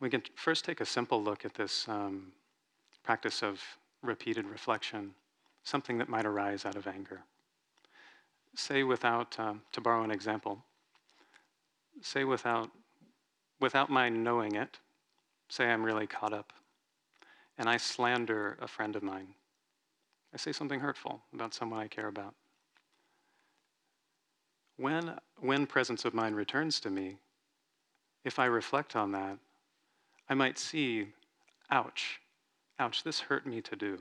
We 0.00 0.10
can 0.10 0.22
first 0.34 0.64
take 0.64 0.80
a 0.80 0.86
simple 0.86 1.22
look 1.22 1.44
at 1.44 1.54
this 1.54 1.86
um, 1.88 2.32
practice 3.04 3.40
of 3.40 3.60
repeated 4.02 4.46
reflection, 4.46 5.14
something 5.62 5.98
that 5.98 6.08
might 6.08 6.26
arise 6.26 6.64
out 6.64 6.74
of 6.74 6.88
anger. 6.88 7.20
Say 8.56 8.82
without, 8.82 9.38
um, 9.38 9.62
to 9.70 9.80
borrow 9.80 10.02
an 10.02 10.10
example, 10.10 10.64
say 12.00 12.24
without, 12.24 12.70
without 13.60 13.90
my 13.90 14.08
knowing 14.08 14.54
it, 14.54 14.78
say 15.48 15.66
I'm 15.66 15.84
really 15.84 16.06
caught 16.06 16.32
up, 16.32 16.52
and 17.58 17.68
I 17.68 17.76
slander 17.76 18.56
a 18.60 18.66
friend 18.66 18.96
of 18.96 19.02
mine. 19.02 19.34
I 20.32 20.38
say 20.38 20.52
something 20.52 20.80
hurtful 20.80 21.22
about 21.34 21.54
someone 21.54 21.80
I 21.80 21.88
care 21.88 22.08
about. 22.08 22.34
When, 24.78 25.18
when 25.40 25.66
presence 25.66 26.04
of 26.04 26.14
mind 26.14 26.34
returns 26.36 26.80
to 26.80 26.90
me, 26.90 27.18
if 28.24 28.38
I 28.38 28.46
reflect 28.46 28.96
on 28.96 29.12
that, 29.12 29.38
I 30.28 30.34
might 30.34 30.58
see, 30.58 31.08
ouch, 31.70 32.20
ouch, 32.78 33.02
this 33.04 33.20
hurt 33.20 33.46
me 33.46 33.60
to 33.60 33.76
do. 33.76 33.98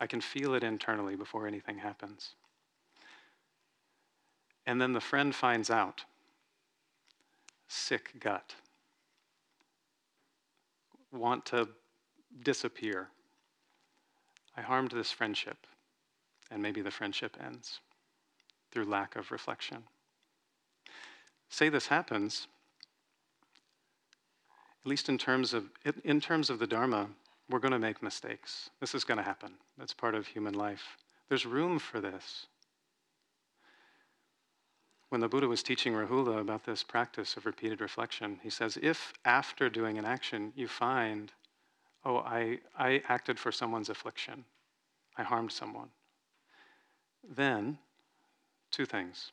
I 0.00 0.06
can 0.06 0.20
feel 0.20 0.54
it 0.54 0.64
internally 0.64 1.16
before 1.16 1.46
anything 1.46 1.78
happens. 1.78 2.34
And 4.66 4.80
then 4.80 4.92
the 4.92 5.00
friend 5.00 5.34
finds 5.34 5.70
out. 5.70 6.04
Sick 7.68 8.12
gut. 8.20 8.54
Want 11.12 11.44
to 11.46 11.68
disappear. 12.42 13.08
I 14.56 14.60
harmed 14.60 14.92
this 14.92 15.10
friendship, 15.10 15.66
and 16.50 16.62
maybe 16.62 16.80
the 16.80 16.90
friendship 16.90 17.36
ends 17.44 17.80
through 18.70 18.84
lack 18.84 19.16
of 19.16 19.30
reflection. 19.30 19.84
Say 21.48 21.68
this 21.68 21.86
happens, 21.86 22.48
at 24.84 24.88
least 24.88 25.08
in 25.08 25.18
terms 25.18 25.54
of, 25.54 25.64
in 26.04 26.20
terms 26.20 26.50
of 26.50 26.58
the 26.58 26.66
Dharma, 26.66 27.08
we're 27.48 27.58
going 27.58 27.72
to 27.72 27.78
make 27.78 28.02
mistakes. 28.02 28.70
This 28.80 28.94
is 28.94 29.04
going 29.04 29.18
to 29.18 29.24
happen. 29.24 29.52
That's 29.78 29.94
part 29.94 30.14
of 30.14 30.26
human 30.26 30.54
life. 30.54 30.96
There's 31.28 31.46
room 31.46 31.78
for 31.78 32.00
this. 32.00 32.46
When 35.14 35.20
the 35.20 35.28
Buddha 35.28 35.46
was 35.46 35.62
teaching 35.62 35.92
Rahula 35.92 36.40
about 36.40 36.64
this 36.64 36.82
practice 36.82 37.36
of 37.36 37.46
repeated 37.46 37.80
reflection, 37.80 38.40
he 38.42 38.50
says, 38.50 38.76
if 38.82 39.12
after 39.24 39.70
doing 39.70 39.96
an 39.96 40.04
action 40.04 40.52
you 40.56 40.66
find, 40.66 41.30
oh, 42.04 42.16
I, 42.16 42.58
I 42.76 43.00
acted 43.08 43.38
for 43.38 43.52
someone's 43.52 43.88
affliction, 43.88 44.44
I 45.16 45.22
harmed 45.22 45.52
someone, 45.52 45.90
then 47.22 47.78
two 48.72 48.86
things. 48.86 49.30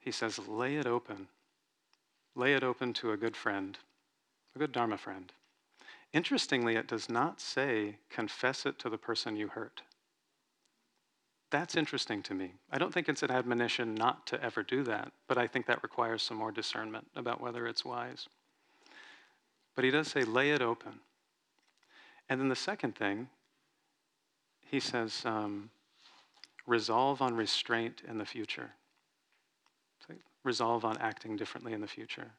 He 0.00 0.10
says, 0.10 0.40
lay 0.48 0.74
it 0.74 0.88
open. 0.88 1.28
Lay 2.34 2.54
it 2.54 2.64
open 2.64 2.92
to 2.94 3.12
a 3.12 3.16
good 3.16 3.36
friend 3.36 3.78
a 4.56 4.58
good 4.58 4.72
Dharma 4.72 4.98
friend. 4.98 5.32
Interestingly, 6.12 6.74
it 6.74 6.88
does 6.88 7.08
not 7.08 7.40
say 7.40 7.98
confess 8.10 8.66
it 8.66 8.76
to 8.80 8.90
the 8.90 8.98
person 8.98 9.36
you 9.36 9.46
hurt. 9.46 9.82
That's 11.50 11.76
interesting 11.76 12.22
to 12.24 12.34
me. 12.34 12.52
I 12.70 12.78
don't 12.78 12.92
think 12.92 13.08
it's 13.08 13.22
an 13.22 13.30
admonition 13.30 13.94
not 13.94 14.26
to 14.26 14.42
ever 14.42 14.62
do 14.62 14.82
that, 14.84 15.12
but 15.28 15.38
I 15.38 15.46
think 15.46 15.66
that 15.66 15.82
requires 15.82 16.22
some 16.22 16.36
more 16.36 16.52
discernment 16.52 17.06
about 17.16 17.40
whether 17.40 17.66
it's 17.66 17.84
wise. 17.84 18.28
But 19.74 19.84
he 19.84 19.90
does 19.90 20.08
say, 20.08 20.24
lay 20.24 20.50
it 20.50 20.60
open. 20.60 21.00
And 22.28 22.40
then 22.40 22.48
the 22.48 22.56
second 22.56 22.96
thing, 22.96 23.28
he 24.60 24.80
says, 24.80 25.22
um, 25.24 25.70
resolve 26.66 27.22
on 27.22 27.34
restraint 27.34 28.02
in 28.06 28.18
the 28.18 28.26
future. 28.26 28.70
Resolve 30.44 30.84
on 30.84 30.96
acting 30.98 31.36
differently 31.36 31.72
in 31.72 31.80
the 31.80 31.88
future. 31.88 32.30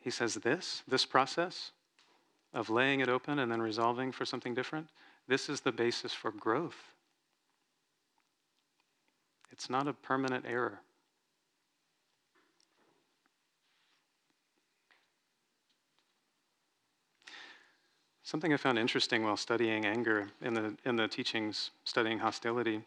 He 0.00 0.10
says 0.10 0.34
this, 0.34 0.82
this 0.88 1.06
process 1.06 1.70
of 2.52 2.70
laying 2.70 3.00
it 3.00 3.08
open 3.08 3.38
and 3.38 3.50
then 3.50 3.62
resolving 3.62 4.12
for 4.12 4.24
something 4.24 4.52
different, 4.52 4.88
this 5.28 5.48
is 5.48 5.60
the 5.60 5.72
basis 5.72 6.12
for 6.12 6.32
growth. 6.32 6.92
It's 9.52 9.70
not 9.70 9.86
a 9.86 9.92
permanent 9.92 10.44
error. 10.48 10.80
something 18.32 18.54
I 18.54 18.56
found 18.56 18.78
interesting 18.78 19.24
while 19.24 19.36
studying 19.36 19.84
anger 19.84 20.30
in 20.40 20.54
the, 20.54 20.74
in 20.86 20.96
the 20.96 21.06
teachings, 21.06 21.70
studying 21.84 22.18
hostility, 22.18 22.80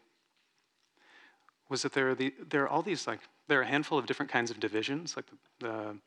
was 1.70 1.84
that 1.84 1.94
there 1.94 2.10
are, 2.10 2.16
the, 2.16 2.34
there 2.50 2.64
are 2.64 2.68
all 2.68 2.82
these, 2.82 3.06
like, 3.06 3.20
there 3.48 3.60
are 3.60 3.62
a 3.62 3.68
handful 3.68 4.00
of 4.00 4.08
different 4.08 4.32
kinds 4.32 4.50
of 4.50 4.60
divisions. 4.60 5.16
Like, 5.16 5.26
the, 5.28 5.68
the 5.68 5.98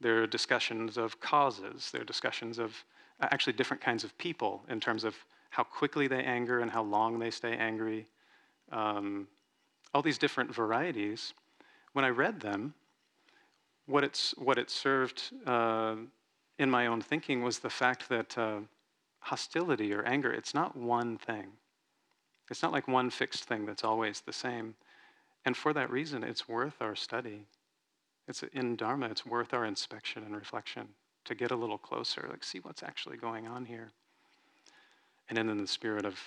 there 0.00 0.22
are 0.22 0.26
discussions 0.28 0.96
of 0.96 1.18
causes, 1.18 1.90
there 1.90 2.02
are 2.02 2.04
discussions 2.04 2.60
of 2.60 2.84
uh, 3.20 3.26
actually 3.32 3.54
different 3.54 3.80
kinds 3.80 4.04
of 4.04 4.16
people 4.16 4.62
in 4.68 4.78
terms 4.78 5.02
of 5.02 5.16
how 5.50 5.64
quickly 5.64 6.06
they 6.06 6.22
anger 6.22 6.60
and 6.60 6.70
how 6.70 6.84
long 6.84 7.18
they 7.18 7.30
stay 7.30 7.56
angry. 7.56 8.06
Um, 8.70 9.26
all 9.94 10.02
these 10.02 10.18
different 10.18 10.52
varieties. 10.52 11.32
When 11.92 12.04
I 12.04 12.08
read 12.08 12.40
them, 12.40 12.74
what, 13.86 14.02
it's, 14.02 14.34
what 14.36 14.58
it 14.58 14.70
served 14.70 15.22
uh, 15.46 15.96
in 16.58 16.68
my 16.68 16.86
own 16.86 17.00
thinking 17.00 17.42
was 17.42 17.60
the 17.60 17.70
fact 17.70 18.08
that 18.08 18.36
uh, 18.36 18.60
hostility 19.20 19.94
or 19.94 20.02
anger, 20.02 20.32
it's 20.32 20.52
not 20.52 20.76
one 20.76 21.16
thing. 21.16 21.46
It's 22.50 22.62
not 22.62 22.72
like 22.72 22.88
one 22.88 23.08
fixed 23.08 23.44
thing 23.44 23.64
that's 23.64 23.84
always 23.84 24.20
the 24.20 24.32
same. 24.32 24.74
And 25.44 25.56
for 25.56 25.72
that 25.72 25.90
reason, 25.90 26.24
it's 26.24 26.48
worth 26.48 26.80
our 26.80 26.96
study. 26.96 27.46
It's 28.26 28.42
in 28.52 28.76
Dharma, 28.76 29.06
it's 29.06 29.24
worth 29.24 29.54
our 29.54 29.64
inspection 29.64 30.24
and 30.24 30.34
reflection 30.34 30.88
to 31.24 31.34
get 31.34 31.50
a 31.50 31.56
little 31.56 31.78
closer, 31.78 32.26
like 32.30 32.44
see 32.44 32.58
what's 32.58 32.82
actually 32.82 33.16
going 33.16 33.46
on 33.46 33.64
here. 33.64 33.92
And 35.28 35.38
then 35.38 35.48
in 35.48 35.58
the 35.58 35.66
spirit 35.66 36.04
of 36.04 36.18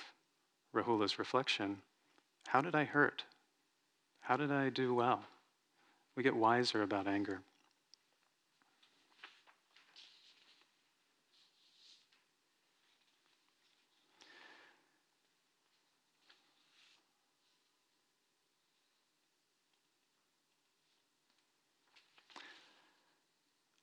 Rahula's 0.74 1.20
reflection, 1.20 1.78
how 2.48 2.62
did 2.62 2.76
I 2.76 2.84
hurt? 2.84 3.24
How 4.28 4.36
did 4.36 4.52
I 4.52 4.68
do 4.68 4.94
well? 4.94 5.22
We 6.18 6.22
get 6.22 6.36
wiser 6.36 6.82
about 6.82 7.08
anger. 7.08 7.40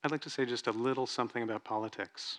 I'd 0.03 0.11
like 0.11 0.21
to 0.21 0.29
say 0.29 0.45
just 0.45 0.67
a 0.67 0.71
little 0.71 1.07
something 1.07 1.41
about 1.41 1.63
politics, 1.63 2.37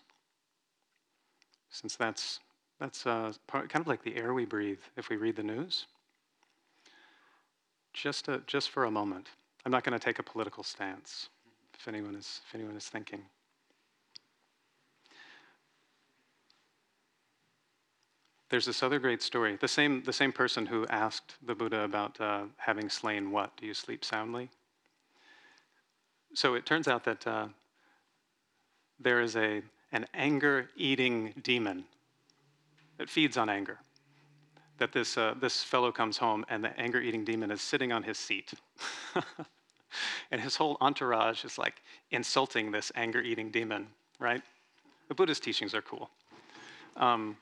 since 1.70 1.96
that's, 1.96 2.38
that's 2.78 3.04
uh, 3.04 3.32
part, 3.48 3.68
kind 3.68 3.82
of 3.82 3.88
like 3.88 4.04
the 4.04 4.14
air 4.14 4.32
we 4.32 4.44
breathe 4.44 4.78
if 4.96 5.08
we 5.08 5.16
read 5.16 5.34
the 5.34 5.42
news. 5.42 5.86
Just, 7.96 8.28
a, 8.28 8.42
just 8.46 8.68
for 8.70 8.84
a 8.84 8.90
moment, 8.90 9.28
I'm 9.64 9.72
not 9.72 9.82
going 9.82 9.98
to 9.98 10.04
take 10.04 10.18
a 10.18 10.22
political 10.22 10.62
stance, 10.62 11.30
if 11.72 11.88
anyone 11.88 12.14
is, 12.14 12.42
if 12.46 12.54
anyone 12.54 12.76
is 12.76 12.86
thinking. 12.86 13.22
There's 18.50 18.66
this 18.66 18.82
other 18.82 18.98
great 18.98 19.22
story. 19.22 19.56
The 19.58 19.66
same, 19.66 20.02
the 20.04 20.12
same 20.12 20.30
person 20.30 20.66
who 20.66 20.86
asked 20.88 21.36
the 21.44 21.54
Buddha 21.54 21.80
about 21.80 22.20
uh, 22.20 22.42
having 22.58 22.90
slain 22.90 23.30
what? 23.30 23.56
Do 23.56 23.66
you 23.66 23.74
sleep 23.74 24.04
soundly? 24.04 24.50
so 26.34 26.52
it 26.52 26.66
turns 26.66 26.86
out 26.86 27.02
that 27.04 27.26
uh, 27.26 27.46
there 29.00 29.22
is 29.22 29.36
a, 29.36 29.62
an 29.90 30.04
anger 30.12 30.68
eating 30.76 31.32
demon 31.42 31.84
that 32.98 33.08
feeds 33.08 33.38
on 33.38 33.48
anger. 33.48 33.78
That 34.78 34.92
this, 34.92 35.16
uh, 35.16 35.34
this 35.40 35.62
fellow 35.62 35.90
comes 35.90 36.18
home 36.18 36.44
and 36.48 36.62
the 36.62 36.78
anger 36.78 37.00
eating 37.00 37.24
demon 37.24 37.50
is 37.50 37.62
sitting 37.62 37.92
on 37.92 38.02
his 38.02 38.18
seat. 38.18 38.52
and 40.30 40.40
his 40.40 40.56
whole 40.56 40.76
entourage 40.80 41.44
is 41.44 41.58
like 41.58 41.82
insulting 42.10 42.70
this 42.70 42.92
anger 42.94 43.20
eating 43.20 43.50
demon, 43.50 43.86
right? 44.18 44.42
The 45.08 45.14
Buddhist 45.14 45.42
teachings 45.42 45.74
are 45.74 45.82
cool. 45.82 46.10
Um, 46.96 47.36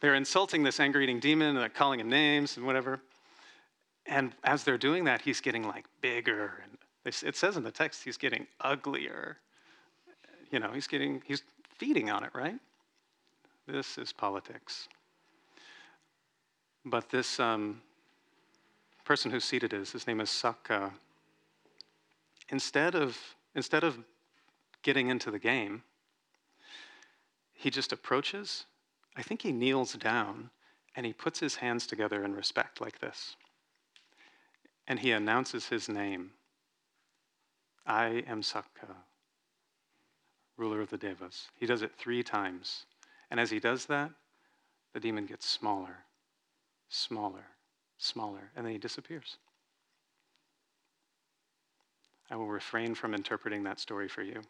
they're 0.00 0.14
insulting 0.14 0.62
this 0.62 0.78
anger 0.80 1.00
eating 1.00 1.20
demon 1.20 1.48
and 1.48 1.58
they're 1.58 1.68
calling 1.68 2.00
him 2.00 2.08
names 2.08 2.56
and 2.56 2.66
whatever. 2.66 3.00
And 4.06 4.32
as 4.44 4.64
they're 4.64 4.78
doing 4.78 5.04
that, 5.04 5.20
he's 5.20 5.40
getting 5.40 5.66
like 5.66 5.86
bigger 6.00 6.62
and 6.62 6.78
it 7.04 7.36
says 7.36 7.56
in 7.56 7.62
the 7.62 7.70
text 7.70 8.04
he's 8.04 8.18
getting 8.18 8.46
uglier. 8.60 9.38
You 10.50 10.60
know, 10.60 10.70
he's 10.72 10.86
getting, 10.86 11.22
he's 11.26 11.42
feeding 11.78 12.10
on 12.10 12.22
it, 12.22 12.30
right? 12.34 12.58
This 13.66 13.98
is 13.98 14.12
politics. 14.12 14.88
But 16.88 17.10
this 17.10 17.38
um, 17.38 17.82
person 19.04 19.30
whose 19.30 19.44
seated 19.44 19.74
is, 19.74 19.92
his 19.92 20.06
name 20.06 20.20
is 20.20 20.30
Sakka. 20.30 20.92
Instead 22.48 22.94
of, 22.94 23.18
instead 23.54 23.84
of 23.84 23.98
getting 24.82 25.08
into 25.08 25.30
the 25.30 25.38
game, 25.38 25.82
he 27.52 27.68
just 27.68 27.92
approaches. 27.92 28.64
I 29.16 29.22
think 29.22 29.42
he 29.42 29.52
kneels 29.52 29.94
down 29.94 30.48
and 30.96 31.04
he 31.04 31.12
puts 31.12 31.38
his 31.38 31.56
hands 31.56 31.86
together 31.86 32.24
in 32.24 32.34
respect 32.34 32.80
like 32.80 33.00
this. 33.00 33.36
And 34.86 34.98
he 34.98 35.12
announces 35.12 35.66
his 35.68 35.88
name 35.88 36.30
I 37.86 38.22
am 38.26 38.42
Sakka, 38.42 38.94
ruler 40.56 40.80
of 40.80 40.90
the 40.90 40.98
Devas. 40.98 41.48
He 41.54 41.66
does 41.66 41.82
it 41.82 41.92
three 41.98 42.22
times. 42.22 42.86
And 43.30 43.38
as 43.38 43.50
he 43.50 43.60
does 43.60 43.86
that, 43.86 44.10
the 44.94 45.00
demon 45.00 45.26
gets 45.26 45.46
smaller, 45.46 45.96
smaller, 46.88 47.44
smaller, 47.98 48.50
and 48.56 48.64
then 48.64 48.72
he 48.72 48.78
disappears. 48.78 49.36
I 52.30 52.36
will 52.36 52.48
refrain 52.48 52.94
from 52.94 53.14
interpreting 53.14 53.62
that 53.64 53.80
story 53.80 54.08
for 54.08 54.22
you. 54.22 54.42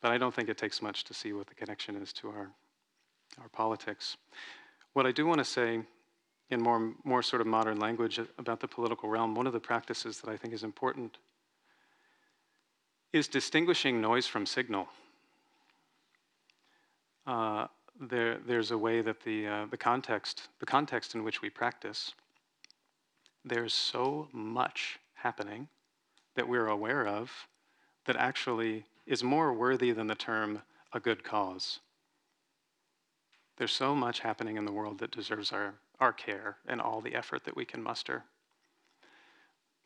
But 0.00 0.12
I 0.12 0.18
don't 0.18 0.32
think 0.32 0.48
it 0.48 0.56
takes 0.56 0.80
much 0.80 1.04
to 1.04 1.14
see 1.14 1.32
what 1.32 1.48
the 1.48 1.54
connection 1.54 1.96
is 1.96 2.12
to 2.14 2.28
our, 2.28 2.50
our 3.40 3.48
politics. 3.48 4.16
What 4.92 5.06
I 5.06 5.12
do 5.12 5.26
want 5.26 5.38
to 5.38 5.44
say 5.44 5.80
in 6.50 6.62
more, 6.62 6.94
more 7.04 7.22
sort 7.22 7.40
of 7.40 7.46
modern 7.46 7.78
language 7.78 8.20
about 8.38 8.60
the 8.60 8.68
political 8.68 9.08
realm, 9.08 9.34
one 9.34 9.46
of 9.46 9.52
the 9.52 9.60
practices 9.60 10.20
that 10.20 10.30
I 10.30 10.36
think 10.36 10.54
is 10.54 10.62
important 10.62 11.18
is 13.12 13.26
distinguishing 13.26 14.00
noise 14.00 14.26
from 14.26 14.46
signal. 14.46 14.88
Uh, 17.26 17.66
there, 18.00 18.38
there's 18.46 18.70
a 18.70 18.78
way 18.78 19.00
that 19.00 19.22
the, 19.22 19.46
uh, 19.46 19.66
the 19.70 19.76
context, 19.76 20.48
the 20.60 20.66
context 20.66 21.14
in 21.14 21.24
which 21.24 21.42
we 21.42 21.50
practice, 21.50 22.12
there's 23.44 23.72
so 23.72 24.28
much 24.32 24.98
happening 25.14 25.68
that 26.36 26.48
we're 26.48 26.68
aware 26.68 27.06
of 27.06 27.30
that 28.06 28.16
actually 28.16 28.84
is 29.06 29.24
more 29.24 29.52
worthy 29.52 29.90
than 29.92 30.06
the 30.06 30.14
term 30.14 30.62
a 30.92 31.00
good 31.00 31.24
cause. 31.24 31.80
There's 33.56 33.72
so 33.72 33.94
much 33.94 34.20
happening 34.20 34.56
in 34.56 34.64
the 34.64 34.72
world 34.72 34.98
that 35.00 35.10
deserves 35.10 35.52
our, 35.52 35.74
our 35.98 36.12
care 36.12 36.58
and 36.68 36.80
all 36.80 37.00
the 37.00 37.14
effort 37.14 37.44
that 37.44 37.56
we 37.56 37.64
can 37.64 37.82
muster. 37.82 38.22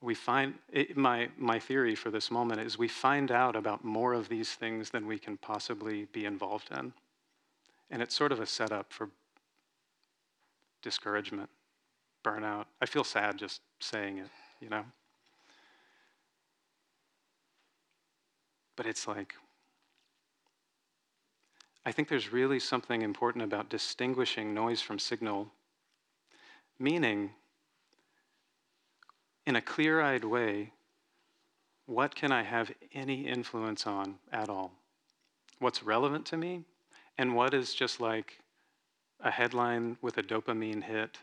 We 0.02 0.14
find, 0.14 0.54
it, 0.70 0.96
my, 0.96 1.28
my 1.38 1.58
theory 1.58 1.94
for 1.94 2.10
this 2.10 2.30
moment 2.30 2.60
is 2.60 2.76
we 2.76 2.88
find 2.88 3.30
out 3.30 3.56
about 3.56 3.84
more 3.84 4.12
of 4.12 4.28
these 4.28 4.52
things 4.52 4.90
than 4.90 5.06
we 5.06 5.18
can 5.18 5.38
possibly 5.38 6.06
be 6.12 6.26
involved 6.26 6.68
in. 6.76 6.92
And 7.92 8.02
it's 8.02 8.16
sort 8.16 8.32
of 8.32 8.40
a 8.40 8.46
setup 8.46 8.92
for 8.92 9.10
discouragement, 10.82 11.50
burnout. 12.24 12.64
I 12.80 12.86
feel 12.86 13.04
sad 13.04 13.38
just 13.38 13.60
saying 13.78 14.18
it, 14.18 14.28
you 14.60 14.68
know? 14.68 14.84
But 18.74 18.86
it's 18.86 19.06
like, 19.06 19.34
I 21.86 21.92
think 21.92 22.08
there's 22.08 22.32
really 22.32 22.58
something 22.58 23.02
important 23.02 23.44
about 23.44 23.68
distinguishing 23.68 24.52
noise 24.52 24.80
from 24.80 24.98
signal 24.98 25.52
Meaning, 26.82 27.30
in 29.46 29.54
a 29.54 29.62
clear 29.62 30.00
eyed 30.00 30.24
way, 30.24 30.72
what 31.86 32.16
can 32.16 32.32
I 32.32 32.42
have 32.42 32.72
any 32.92 33.28
influence 33.28 33.86
on 33.86 34.18
at 34.32 34.48
all? 34.48 34.72
What's 35.60 35.84
relevant 35.84 36.26
to 36.26 36.36
me? 36.36 36.64
And 37.18 37.34
what 37.34 37.54
is 37.54 37.74
just 37.74 38.00
like 38.00 38.38
a 39.20 39.30
headline 39.30 39.96
with 40.02 40.18
a 40.18 40.22
dopamine 40.22 40.82
hit 40.82 41.18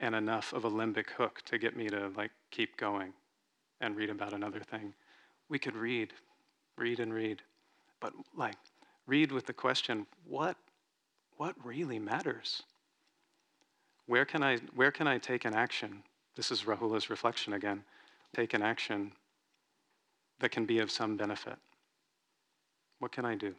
and 0.00 0.14
enough 0.14 0.52
of 0.52 0.64
a 0.64 0.70
limbic 0.70 1.10
hook 1.10 1.42
to 1.46 1.58
get 1.58 1.76
me 1.76 1.88
to 1.88 2.10
like 2.16 2.30
keep 2.50 2.76
going 2.76 3.12
and 3.80 3.96
read 3.96 4.10
about 4.10 4.32
another 4.32 4.60
thing? 4.60 4.94
We 5.48 5.58
could 5.58 5.76
read, 5.76 6.12
read 6.76 7.00
and 7.00 7.12
read, 7.12 7.42
but 8.00 8.12
like 8.36 8.56
read 9.06 9.32
with 9.32 9.46
the 9.46 9.52
question, 9.52 10.06
what, 10.24 10.56
what 11.36 11.54
really 11.64 11.98
matters? 11.98 12.62
Where 14.06 14.24
can 14.24 14.42
I, 14.42 14.58
where 14.74 14.90
can 14.90 15.06
I 15.06 15.18
take 15.18 15.44
an 15.44 15.54
action? 15.54 16.02
This 16.36 16.50
is 16.50 16.64
Rahula's 16.64 17.10
reflection 17.10 17.52
again. 17.52 17.82
Take 18.34 18.54
an 18.54 18.62
action 18.62 19.12
that 20.38 20.50
can 20.50 20.64
be 20.64 20.78
of 20.78 20.90
some 20.90 21.16
benefit. 21.16 21.56
What 22.98 23.12
can 23.12 23.24
I 23.24 23.34
do? 23.34 23.54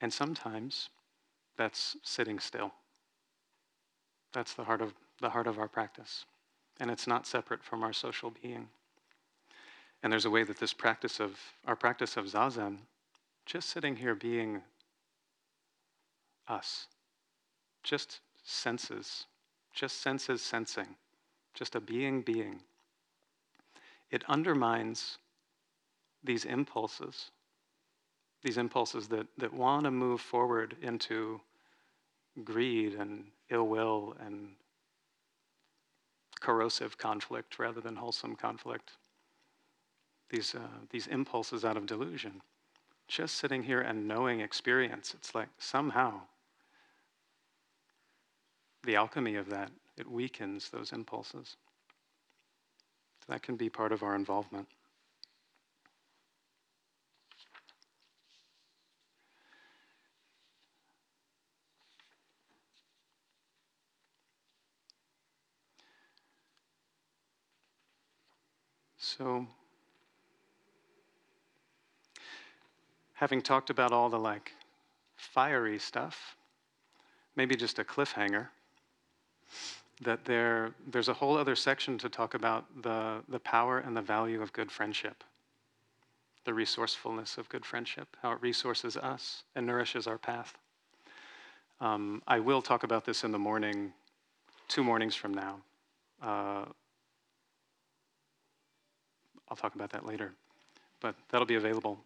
And 0.00 0.12
sometimes 0.12 0.90
that's 1.56 1.96
sitting 2.02 2.38
still. 2.38 2.72
That's 4.32 4.54
the 4.54 4.64
heart 4.64 4.82
of, 4.82 4.94
the 5.20 5.30
heart 5.30 5.46
of 5.46 5.58
our 5.58 5.68
practice. 5.68 6.24
And 6.78 6.90
it's 6.90 7.06
not 7.06 7.26
separate 7.26 7.64
from 7.64 7.82
our 7.82 7.92
social 7.92 8.32
being. 8.42 8.68
And 10.02 10.12
there's 10.12 10.26
a 10.26 10.30
way 10.30 10.42
that 10.44 10.58
this 10.58 10.74
practice 10.74 11.20
of, 11.20 11.38
our 11.66 11.76
practice 11.76 12.16
of 12.16 12.26
zazen, 12.26 12.78
just 13.46 13.70
sitting 13.70 13.96
here 13.96 14.14
being 14.14 14.62
us, 16.48 16.86
just 17.82 18.20
senses, 18.44 19.24
just 19.74 20.02
senses 20.02 20.42
sensing, 20.42 20.96
just 21.54 21.74
a 21.74 21.80
being 21.80 22.20
being, 22.20 22.60
it 24.10 24.22
undermines 24.28 25.18
these 26.22 26.44
impulses, 26.44 27.30
these 28.46 28.58
impulses 28.58 29.08
that, 29.08 29.26
that 29.36 29.52
want 29.52 29.82
to 29.82 29.90
move 29.90 30.20
forward 30.20 30.76
into 30.80 31.40
greed 32.44 32.94
and 32.94 33.24
ill 33.50 33.66
will 33.66 34.14
and 34.24 34.50
corrosive 36.38 36.96
conflict 36.96 37.58
rather 37.58 37.80
than 37.80 37.96
wholesome 37.96 38.36
conflict. 38.36 38.92
These, 40.30 40.54
uh, 40.54 40.60
these 40.90 41.08
impulses 41.08 41.64
out 41.64 41.76
of 41.76 41.86
delusion. 41.86 42.40
Just 43.08 43.34
sitting 43.34 43.64
here 43.64 43.80
and 43.80 44.06
knowing 44.06 44.38
experience, 44.38 45.12
it's 45.12 45.34
like 45.34 45.48
somehow 45.58 46.20
the 48.84 48.94
alchemy 48.94 49.34
of 49.34 49.50
that, 49.50 49.72
it 49.96 50.08
weakens 50.08 50.70
those 50.70 50.92
impulses. 50.92 51.56
So 53.18 53.32
that 53.32 53.42
can 53.42 53.56
be 53.56 53.68
part 53.68 53.90
of 53.90 54.04
our 54.04 54.14
involvement. 54.14 54.68
So, 69.16 69.46
having 73.14 73.40
talked 73.40 73.70
about 73.70 73.90
all 73.92 74.10
the 74.10 74.18
like 74.18 74.52
fiery 75.16 75.78
stuff, 75.78 76.36
maybe 77.34 77.56
just 77.56 77.78
a 77.78 77.84
cliffhanger, 77.84 78.48
that 80.02 80.26
there, 80.26 80.74
there's 80.86 81.08
a 81.08 81.14
whole 81.14 81.38
other 81.38 81.56
section 81.56 81.96
to 81.98 82.10
talk 82.10 82.34
about 82.34 82.66
the, 82.82 83.22
the 83.28 83.38
power 83.38 83.78
and 83.78 83.96
the 83.96 84.02
value 84.02 84.42
of 84.42 84.52
good 84.52 84.70
friendship, 84.70 85.24
the 86.44 86.52
resourcefulness 86.52 87.38
of 87.38 87.48
good 87.48 87.64
friendship, 87.64 88.16
how 88.20 88.32
it 88.32 88.42
resources 88.42 88.98
us 88.98 89.44
and 89.54 89.66
nourishes 89.66 90.06
our 90.06 90.18
path. 90.18 90.58
Um, 91.80 92.22
I 92.26 92.40
will 92.40 92.60
talk 92.60 92.82
about 92.82 93.06
this 93.06 93.24
in 93.24 93.32
the 93.32 93.38
morning, 93.38 93.94
two 94.68 94.84
mornings 94.84 95.14
from 95.14 95.32
now. 95.32 95.60
Uh, 96.20 96.64
I'll 99.48 99.56
talk 99.56 99.74
about 99.74 99.90
that 99.90 100.06
later, 100.06 100.32
but 101.00 101.14
that'll 101.30 101.46
be 101.46 101.54
available. 101.54 101.98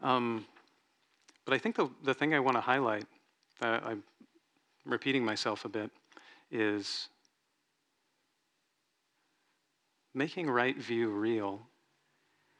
Um, 0.00 0.44
but 1.44 1.54
I 1.54 1.58
think 1.58 1.76
the, 1.76 1.88
the 2.04 2.14
thing 2.14 2.34
I 2.34 2.40
want 2.40 2.56
to 2.56 2.60
highlight, 2.60 3.06
uh, 3.60 3.80
I'm 3.84 4.02
repeating 4.84 5.24
myself 5.24 5.64
a 5.64 5.68
bit, 5.68 5.90
is 6.50 7.08
making 10.14 10.50
right 10.50 10.76
view 10.76 11.08
real 11.08 11.60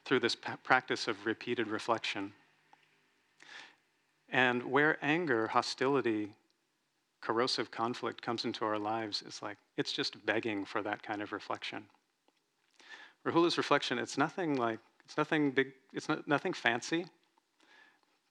through 0.05 0.19
this 0.19 0.35
practice 0.63 1.07
of 1.07 1.25
repeated 1.25 1.67
reflection. 1.67 2.33
And 4.29 4.63
where 4.63 4.97
anger, 5.01 5.47
hostility, 5.47 6.33
corrosive 7.21 7.71
conflict 7.71 8.21
comes 8.21 8.45
into 8.45 8.65
our 8.65 8.79
lives, 8.79 9.21
is 9.21 9.41
like 9.41 9.57
it's 9.77 9.93
just 9.93 10.25
begging 10.25 10.65
for 10.65 10.81
that 10.81 11.03
kind 11.03 11.21
of 11.21 11.31
reflection. 11.31 11.85
Rahula's 13.25 13.57
reflection, 13.57 13.97
it's 13.99 14.17
nothing 14.17 14.57
like, 14.57 14.79
it's 15.05 15.17
nothing 15.17 15.51
big, 15.51 15.71
it's 15.93 16.09
not, 16.09 16.27
nothing 16.27 16.53
fancy, 16.53 17.05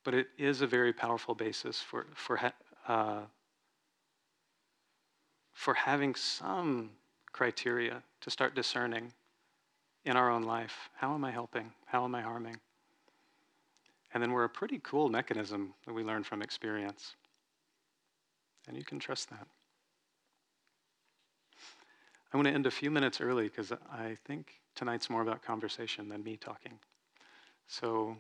but 0.05 0.15
it 0.15 0.29
is 0.37 0.61
a 0.61 0.67
very 0.67 0.93
powerful 0.93 1.35
basis 1.35 1.81
for, 1.81 2.07
for, 2.15 2.53
uh, 2.89 3.21
for 5.53 5.75
having 5.75 6.15
some 6.15 6.91
criteria 7.33 8.03
to 8.21 8.31
start 8.31 8.55
discerning 8.55 9.13
in 10.05 10.17
our 10.17 10.31
own 10.31 10.43
life. 10.43 10.91
How 10.97 11.15
am 11.15 11.25
I 11.25 11.31
helping? 11.31 11.73
How 11.87 12.05
am 12.05 12.15
I 12.15 12.21
harming? 12.21 12.57
And 14.13 14.23
then 14.23 14.33
we're 14.33 14.45
a 14.45 14.49
pretty 14.49 14.79
cool 14.83 15.09
mechanism 15.09 15.73
that 15.87 15.95
we 15.95 16.03
learn 16.03 16.23
from 16.23 16.43
experience. 16.43 17.15
And 18.69 18.77
you 18.77 18.85
can 18.85 18.99
trust 18.99 19.31
that. 19.31 19.47
I 22.33 22.37
want 22.37 22.49
to 22.49 22.55
end 22.55 22.67
a 22.67 22.71
few 22.71 22.91
minutes 22.91 23.21
early 23.21 23.45
because 23.45 23.73
I 23.91 24.17
think 24.27 24.62
tonight's 24.75 25.11
more 25.11 25.23
about 25.23 25.43
conversation 25.43 26.09
than 26.09 26.23
me 26.23 26.37
talking. 26.37 26.79
So 27.67 28.17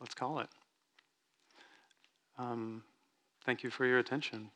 let's 0.00 0.14
call 0.14 0.40
it. 0.40 0.48
Um, 2.38 2.82
thank 3.44 3.62
you 3.62 3.70
for 3.70 3.86
your 3.86 3.98
attention. 3.98 4.50